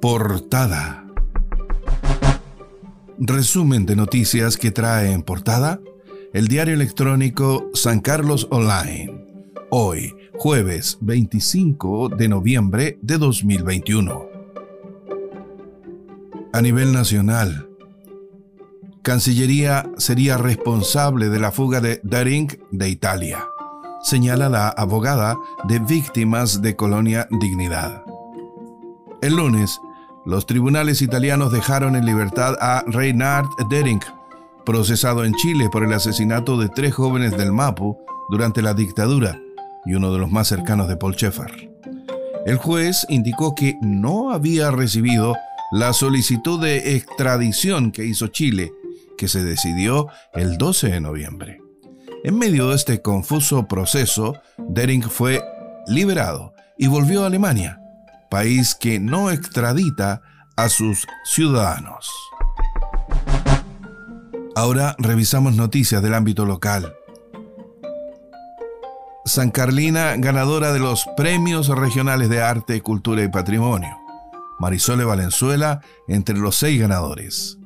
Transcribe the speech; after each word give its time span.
Portada. 0.00 1.04
Resumen 3.18 3.84
de 3.84 3.96
noticias 3.96 4.56
que 4.56 4.70
trae 4.70 5.12
en 5.12 5.22
portada 5.22 5.78
el 6.32 6.48
diario 6.48 6.72
electrónico 6.72 7.68
San 7.74 8.00
Carlos 8.00 8.48
Online. 8.50 9.26
Hoy, 9.68 10.14
jueves 10.38 10.96
25 11.02 12.08
de 12.08 12.28
noviembre 12.28 12.98
de 13.02 13.18
2021. 13.18 14.24
A 16.54 16.62
nivel 16.62 16.94
nacional, 16.94 17.68
Cancillería 19.02 19.90
sería 19.98 20.38
responsable 20.38 21.28
de 21.28 21.40
la 21.40 21.52
fuga 21.52 21.82
de 21.82 22.00
Daring 22.04 22.48
de 22.70 22.88
Italia, 22.88 23.44
señala 24.02 24.48
la 24.48 24.70
abogada 24.70 25.36
de 25.68 25.78
víctimas 25.78 26.62
de 26.62 26.74
Colonia 26.74 27.28
Dignidad. 27.30 28.02
El 29.20 29.36
lunes, 29.36 29.78
los 30.26 30.46
tribunales 30.46 31.02
italianos 31.02 31.52
dejaron 31.52 31.96
en 31.96 32.04
libertad 32.04 32.56
a 32.60 32.84
Reinhard 32.86 33.48
Dering, 33.70 34.00
procesado 34.64 35.24
en 35.24 35.34
Chile 35.34 35.68
por 35.70 35.82
el 35.82 35.92
asesinato 35.92 36.58
de 36.58 36.68
tres 36.68 36.94
jóvenes 36.94 37.36
del 37.36 37.52
Mapu 37.52 37.98
durante 38.28 38.62
la 38.62 38.74
dictadura 38.74 39.38
y 39.86 39.94
uno 39.94 40.12
de 40.12 40.18
los 40.18 40.30
más 40.30 40.48
cercanos 40.48 40.88
de 40.88 40.96
Paul 40.96 41.14
Schaeffer. 41.14 41.70
El 42.46 42.56
juez 42.56 43.06
indicó 43.08 43.54
que 43.54 43.76
no 43.80 44.32
había 44.32 44.70
recibido 44.70 45.36
la 45.72 45.92
solicitud 45.92 46.60
de 46.60 46.96
extradición 46.96 47.92
que 47.92 48.04
hizo 48.04 48.28
Chile, 48.28 48.72
que 49.16 49.28
se 49.28 49.42
decidió 49.42 50.08
el 50.34 50.58
12 50.58 50.88
de 50.88 51.00
noviembre. 51.00 51.60
En 52.24 52.38
medio 52.38 52.68
de 52.68 52.76
este 52.76 53.00
confuso 53.00 53.66
proceso, 53.66 54.34
Dering 54.58 55.02
fue 55.02 55.42
liberado 55.86 56.54
y 56.76 56.86
volvió 56.86 57.22
a 57.22 57.26
Alemania, 57.26 57.79
país 58.30 58.74
que 58.74 58.98
no 58.98 59.30
extradita 59.30 60.22
a 60.56 60.68
sus 60.68 61.06
ciudadanos. 61.24 62.10
Ahora 64.56 64.96
revisamos 64.98 65.54
noticias 65.54 66.02
del 66.02 66.14
ámbito 66.14 66.44
local. 66.44 66.94
San 69.24 69.50
Carlina, 69.50 70.16
ganadora 70.16 70.72
de 70.72 70.80
los 70.80 71.06
premios 71.16 71.68
regionales 71.68 72.28
de 72.28 72.42
arte, 72.42 72.80
cultura 72.80 73.22
y 73.22 73.28
patrimonio. 73.28 73.96
Marisole 74.58 75.04
Valenzuela, 75.04 75.80
entre 76.08 76.36
los 76.36 76.56
seis 76.56 76.80
ganadores. 76.80 77.59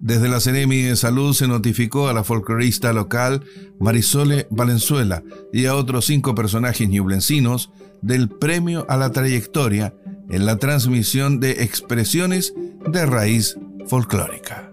Desde 0.00 0.28
la 0.28 0.38
Ceremi 0.38 0.82
de 0.82 0.96
Salud 0.96 1.34
se 1.34 1.48
notificó 1.48 2.08
a 2.08 2.12
la 2.12 2.22
folclorista 2.22 2.92
local 2.92 3.42
Marisole 3.80 4.46
Valenzuela 4.50 5.24
y 5.52 5.66
a 5.66 5.74
otros 5.74 6.06
cinco 6.06 6.36
personajes 6.36 6.88
ñublencinos 6.88 7.70
del 8.00 8.28
premio 8.28 8.86
a 8.88 8.96
la 8.96 9.10
trayectoria 9.10 9.94
en 10.30 10.46
la 10.46 10.56
transmisión 10.56 11.40
de 11.40 11.64
expresiones 11.64 12.54
de 12.86 13.06
raíz 13.06 13.58
folclórica. 13.86 14.72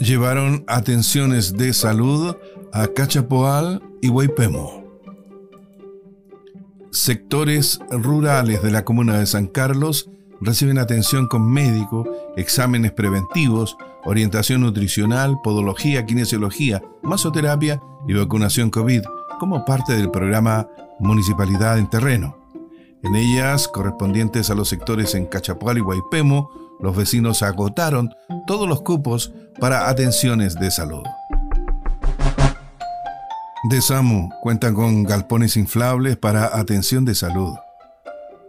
Llevaron 0.00 0.64
atenciones 0.66 1.56
de 1.56 1.72
salud 1.74 2.36
a 2.72 2.88
Cachapoal 2.88 3.82
y 4.00 4.08
Huaypemo. 4.08 4.84
Sectores 6.90 7.78
rurales 7.90 8.62
de 8.62 8.70
la 8.72 8.84
comuna 8.84 9.18
de 9.18 9.26
San 9.26 9.46
Carlos 9.46 10.10
reciben 10.40 10.78
atención 10.78 11.26
con 11.26 11.50
médico, 11.50 12.04
exámenes 12.36 12.92
preventivos, 12.92 13.76
orientación 14.04 14.62
nutricional, 14.62 15.38
podología, 15.42 16.06
kinesiología, 16.06 16.82
masoterapia 17.02 17.80
y 18.06 18.14
vacunación 18.14 18.70
COVID 18.70 19.02
como 19.38 19.64
parte 19.64 19.96
del 19.96 20.10
programa 20.10 20.68
Municipalidad 20.98 21.78
en 21.78 21.88
Terreno. 21.88 22.36
En 23.02 23.14
ellas, 23.14 23.68
correspondientes 23.68 24.50
a 24.50 24.54
los 24.54 24.68
sectores 24.68 25.14
en 25.14 25.26
Cachapual 25.26 25.78
y 25.78 25.80
Guaipemo, 25.80 26.50
los 26.80 26.96
vecinos 26.96 27.42
agotaron 27.42 28.10
todos 28.46 28.68
los 28.68 28.82
cupos 28.82 29.32
para 29.60 29.88
atenciones 29.88 30.54
de 30.54 30.70
salud. 30.70 31.04
De 33.70 33.80
SAMU 33.80 34.30
cuentan 34.40 34.74
con 34.74 35.02
galpones 35.02 35.56
inflables 35.56 36.16
para 36.16 36.56
atención 36.56 37.04
de 37.04 37.14
salud. 37.14 37.54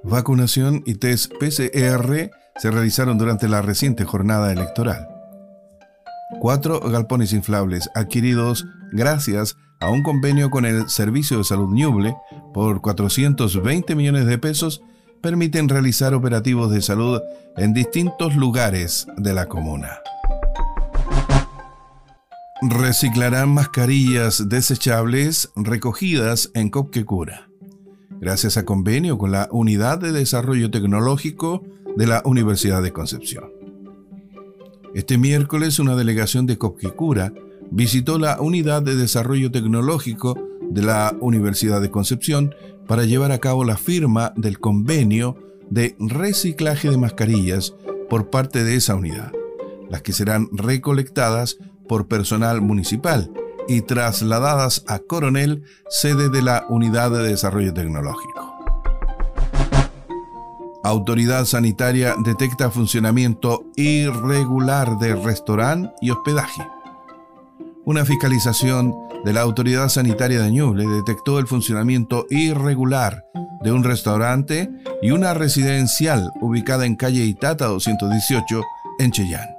Vacunación 0.04 0.82
y 0.86 0.96
test 0.96 1.34
PCR 1.40 2.32
se 2.56 2.72
realizaron 2.72 3.18
durante 3.18 3.48
la 3.48 3.62
reciente 3.62 4.06
jornada 4.06 4.52
electoral. 4.52 5.08
Cuatro 6.40 6.80
galpones 6.80 7.34
inflables 7.34 7.90
adquiridos 7.96 8.66
gracias 8.92 9.58
a 9.82 9.90
un 9.90 10.04
convenio 10.04 10.50
con 10.50 10.66
el 10.66 10.90
Servicio 10.90 11.38
de 11.38 11.44
Salud 11.44 11.70
Ñuble 11.74 12.16
por 12.54 12.82
420 12.82 13.96
millones 13.96 14.26
de 14.26 14.38
pesos 14.38 14.82
permiten 15.22 15.68
realizar 15.68 16.14
operativos 16.14 16.72
de 16.72 16.82
salud 16.82 17.22
en 17.58 17.74
distintos 17.74 18.36
lugares 18.36 19.06
de 19.18 19.34
la 19.34 19.48
comuna. 19.48 20.00
Reciclarán 22.62 23.50
mascarillas 23.50 24.48
desechables 24.50 25.50
recogidas 25.56 26.52
en 26.54 26.70
Copquecura 26.70 27.49
gracias 28.20 28.58
a 28.58 28.66
convenio 28.66 29.18
con 29.18 29.32
la 29.32 29.48
Unidad 29.52 30.00
de 30.00 30.12
Desarrollo 30.12 30.70
Tecnológico 30.70 31.64
de 31.96 32.08
la 32.08 32.22
Universidad 32.26 32.84
de 32.84 32.92
Concepción. 32.92 33.52
Este 34.94 35.18
miércoles 35.18 35.80
una 35.80 35.96
delegación 35.96 36.46
de 36.46 36.58
Copquecura 36.58 37.34
visitó 37.72 38.20
la 38.20 38.42
Unidad 38.42 38.82
de 38.82 38.96
Desarrollo 38.96 39.52
Tecnológico 39.52 40.38
de 40.70 40.82
la 40.82 41.16
Universidad 41.22 41.82
de 41.82 41.92
Concepción 41.92 42.54
para 42.88 43.06
llevar 43.06 43.32
a 43.32 43.40
cabo 43.40 43.64
la 43.64 43.78
firma 43.78 44.34
del 44.36 44.60
convenio 44.60 45.38
de 45.70 45.96
reciclaje 46.00 46.90
de 46.90 46.98
mascarillas 46.98 47.76
por 48.10 48.30
parte 48.30 48.64
de 48.64 48.76
esa 48.76 48.96
unidad, 48.96 49.32
las 49.90 50.02
que 50.02 50.14
serán 50.14 50.50
recolectadas 50.52 51.58
por 51.88 52.08
personal 52.08 52.62
municipal 52.62 53.32
y 53.70 53.82
trasladadas 53.82 54.84
a 54.88 55.00
Coronel, 55.00 55.64
sede 55.90 56.30
de 56.30 56.42
la 56.42 56.66
Unidad 56.70 57.12
de 57.12 57.24
Desarrollo 57.24 57.74
Tecnológico. 57.74 58.50
Autoridad 60.84 61.46
Sanitaria 61.46 62.16
detecta 62.26 62.72
funcionamiento 62.72 63.66
irregular 63.76 64.98
de 64.98 65.16
restaurante 65.16 65.94
y 66.02 66.10
hospedaje. 66.10 66.66
Una 67.86 68.06
fiscalización 68.06 68.96
de 69.24 69.34
la 69.34 69.42
Autoridad 69.42 69.90
Sanitaria 69.90 70.42
de 70.42 70.52
Ñuble 70.52 70.88
detectó 70.88 71.38
el 71.38 71.48
funcionamiento 71.48 72.26
irregular 72.30 73.26
de 73.62 73.72
un 73.72 73.84
restaurante 73.84 74.70
y 75.02 75.12
una 75.12 75.34
residencial 75.34 76.32
ubicada 76.42 76.86
en 76.86 76.96
calle 76.96 77.24
Itata 77.26 77.68
218 77.68 78.64
en 79.00 79.12
Cheyenne. 79.12 79.59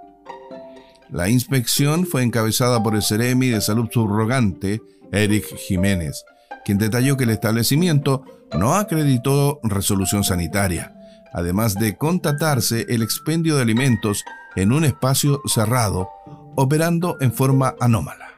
La 1.13 1.29
inspección 1.29 2.07
fue 2.07 2.23
encabezada 2.23 2.83
por 2.83 2.95
el 2.95 3.03
Ceremi 3.03 3.49
de 3.49 3.61
Salud 3.61 3.89
Subrogante, 3.91 4.81
Eric 5.11 5.45
Jiménez, 5.57 6.25
quien 6.65 6.79
detalló 6.79 7.17
que 7.17 7.25
el 7.25 7.31
establecimiento 7.31 8.23
no 8.57 8.75
acreditó 8.75 9.59
resolución 9.65 10.23
sanitaria, 10.23 10.95
además 11.33 11.75
de 11.75 11.97
contatarse 11.97 12.87
el 12.89 13.03
expendio 13.03 13.57
de 13.57 13.63
alimentos 13.63 14.25
en 14.55 14.71
un 14.71 14.85
espacio 14.85 15.43
cerrado, 15.47 16.09
operando 16.55 17.17
en 17.21 17.33
forma 17.33 17.75
anómala. 17.81 18.29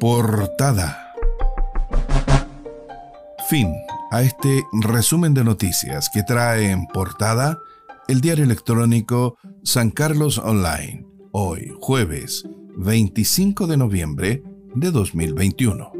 Portada. 0.00 1.12
Fin 3.50 3.74
a 4.10 4.22
este 4.22 4.64
resumen 4.72 5.34
de 5.34 5.44
noticias 5.44 6.08
que 6.08 6.22
trae 6.22 6.70
en 6.70 6.86
portada 6.86 7.58
el 8.08 8.22
diario 8.22 8.44
electrónico 8.44 9.36
San 9.62 9.90
Carlos 9.90 10.38
Online, 10.38 11.04
hoy 11.32 11.72
jueves 11.80 12.44
25 12.76 13.66
de 13.66 13.76
noviembre 13.76 14.42
de 14.74 14.90
2021. 14.90 15.97